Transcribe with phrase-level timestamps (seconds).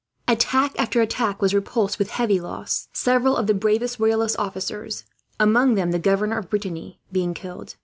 [0.27, 5.03] Attack after attack was repulsed, with heavy loss; several of the bravest royalist officers,
[5.39, 7.75] among them the governor of Brittany, being killed.